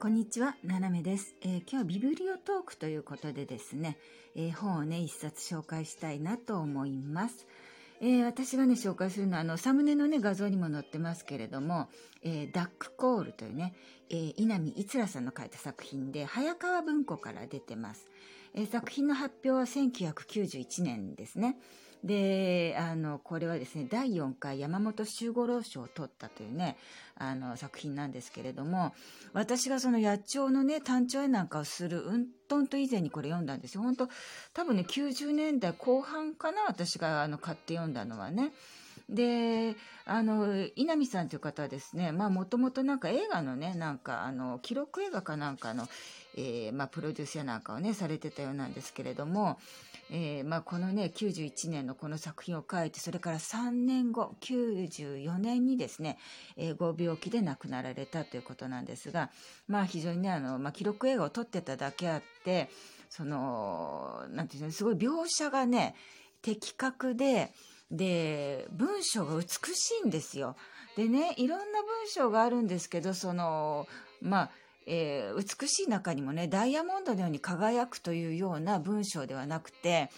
[0.00, 3.98] こんにちは、ななめです、えー今日はビブリオトークということでですね、
[4.34, 7.46] えー本をね、一冊紹介したいなと思います。
[8.00, 11.90] えー私がね、紹介するのは、あの、サムネのね、画像にも載ってますけれども、
[12.22, 13.74] えーダックコールというね、
[14.08, 18.06] えー稲見いつらさんの書いた作品で、早川文庫から出てます。
[18.54, 21.56] えー作品の発表は1991年ですね。
[22.04, 26.78] で、あの、これはですね、第4回山本周五郎賞を取ったというね、
[27.14, 28.94] あの、作品なんですけれども、
[29.34, 33.82] 私がその野鳥のね、単調絵なんかをするうんとんと以前にこれ読んだんですよ。
[33.82, 34.08] 本当
[34.54, 38.52] 多分ね、90年代後半かな、私があの買って読んだのはね。
[39.10, 39.74] で、
[40.04, 45.88] あの、稲見さんという方はですね、まあ、もともとなんか映画のね、なんか、あの、記録映画かなんかの、
[46.36, 49.58] えーまあ、プロデュースやなんかをね、されてたようなんですけれども、
[50.10, 56.18] えーまあ、このね、91年のこの作品を書いて、それから3年後、94年にですね、
[56.56, 59.30] えーご病気で亡くなられたということなんですが、
[59.66, 62.70] まあ、非常にね、あの、まあ、記録映画を撮ってただけあって、
[63.08, 65.96] その、なんていうの、すごい描写がね、
[66.42, 67.52] 的確で、
[67.90, 70.56] で、文章が美しいんですよ。
[70.96, 73.86] でね、いろんな文章があるんですけど、その、
[74.20, 74.50] まあ、
[74.86, 80.10] えー美しい中にもね、ダイヤモンドのように輝くというような文章ではなくて、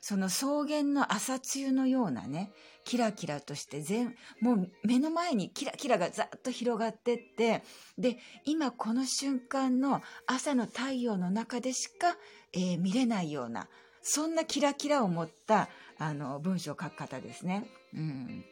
[0.00, 2.52] その草原の朝露のようなね、
[2.84, 7.62] キラキラとして全、もう目の前にキラキラがざっと広がってって、
[7.98, 12.16] で、今この瞬間の朝の太陽の中でしか、
[12.52, 13.68] えー見れないような、
[14.02, 15.68] そんなキラキラを持った、
[15.98, 17.66] あの、文章を書く方ですね。
[17.94, 18.44] うん。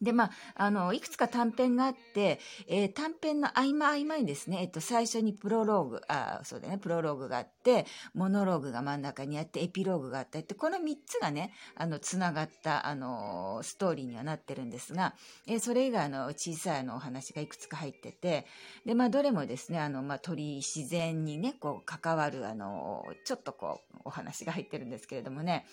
[0.00, 15.14] で、まあ、あの、いくつか短編があって、えー短編の合間合間にですね、えっと、最初にプロローグ、あそうだね、プロローグがあって、モノローグが真ん中にあって、エピローグがあったって、この3つがね、あの、つながった、あの、ストーリーにはなってるんですが、
[15.46, 18.46] えーそれ以外の小さいのお話がいくつか入ってて、
[18.84, 25.64] で、まあ、どれもですね、あの、まあ、鳥、自然にね、こう、関わる、あの、ちょっとこう、お話が入ってるんですけれどもね、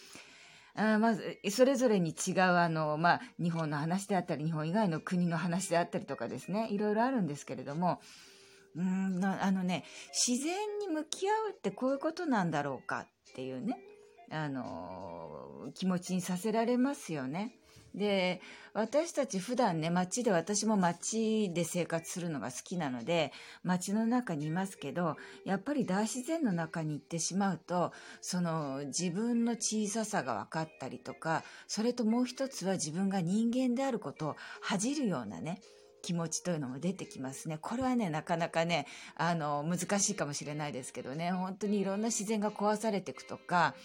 [0.76, 8.02] あまず、それぞれに違う、あの、まあ、日本の話であったり、日本以外の国の話であったりとかですね、いろいろあるんですけれども、
[8.76, 9.86] うんあのね、
[10.28, 13.78] 自然に向き合うってこういうことなんだろうかっていうね、
[14.32, 17.56] あの、気持ちにさせられますよね。
[17.96, 18.42] で、
[18.74, 23.32] 私たち普段ね、街で、私も街で生活するのが好きなので、
[23.64, 25.16] 街の中にいますけど、
[25.46, 35.62] やっぱり大自然の中に行ってしまうと、その自分の小ささが分かったりとか、それともう一つは自分が人間であることを恥じるようなね、
[36.02, 37.58] 気持ちというのも出てきますね。
[37.62, 43.76] これはね、なかなかね、あの、難しいかもしれないですけどね、本当にいろんな自然が壊されていくとか、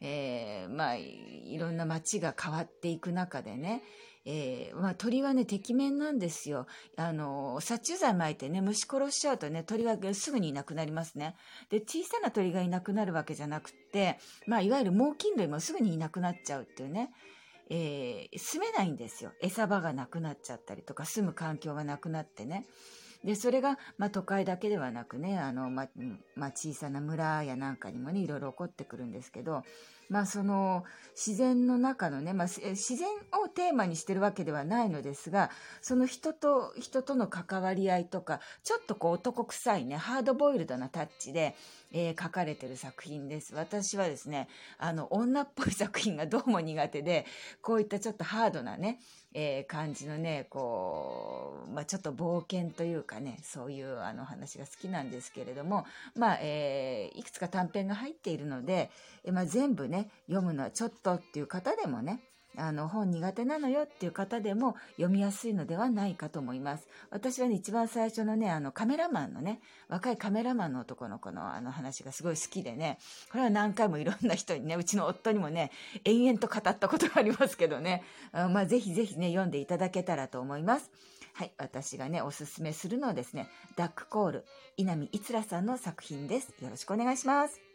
[0.00, 3.82] えーまあ、いろんな街が変わっていく中でね、
[4.24, 6.66] えーまあ、鳥はね、敵面なんですよ。
[6.96, 11.36] あの、殺虫剤撒いてね、虫殺しちゃうとね、鳥はすぐにいなくなりますね。
[11.70, 17.10] で、小さな鳥がいなくなるわけじゃなくて、まあ、いわゆる猛禽類もすぐにいなくなっちゃうっていうね、
[17.70, 19.32] えー住めないんですよ。
[19.40, 22.64] 餌場がなくなっちゃったりとか、住む環境がなくなってね。
[23.24, 25.88] で、それが、まあ、都会だけではなくね、あの、ま、
[26.36, 29.62] まあ、小さな村やなんかにもね、いろいろ起こってくるんですけど、
[30.10, 30.84] まあ、その、
[31.14, 33.08] 自然の中のね、まあ、自然
[33.42, 35.50] をテーマにしてるわけではないのですが、
[35.80, 41.54] その人と人との関わり合いとか、ちょっとこう男臭いね、ハードボイルドなタッチで、
[41.92, 43.54] えー書かれてる作品です。
[43.54, 44.48] 私はですね、
[44.78, 47.26] あの、女っぽい作品がどうも苦手で、
[47.62, 49.00] こういったちょっとハードなね、
[49.32, 55.84] えー感じのね、こう、まあ、ちょっと冒険というかね、そういうあの話が好きなんですけれども、
[56.16, 58.90] まあ、えーいくつか短編が入っているので、
[59.24, 62.20] えーまあ、全部ねね、読むのはちょっとっていう方でもね、
[62.56, 66.88] あの、本苦手なのよっていう方でも読みやすいのではないかと思います。
[67.10, 72.98] 私はね、一番最初のね、あの、カメラマンのね、若いカメラマンの男の子のあの話がすごい好きでね、
[73.30, 75.70] これは何回もいろんな人にね、うちの夫にもね、
[76.04, 80.90] 延々と語ったことがありますけどね、あまあ、ぜひぜひね、読んでいただけたらと思います。
[81.34, 84.44] はい、私がね、おすすめするのはですね、ダックコール、
[84.76, 86.52] 稲見いつらさんの作品です。
[86.60, 87.69] よろしくお願いします。